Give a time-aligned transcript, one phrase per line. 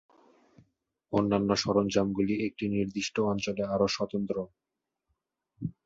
[1.13, 4.35] অন্যান্য সরঞ্জামগুলি একটি নির্দিষ্ট অঞ্চলে আরও স্বতন্ত্র।